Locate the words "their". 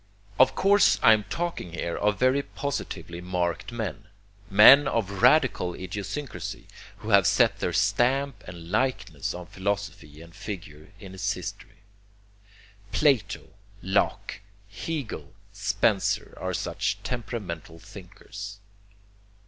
7.59-7.71